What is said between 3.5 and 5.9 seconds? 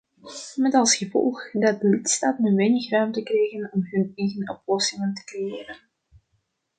om hun eigen oplossingen te creëren.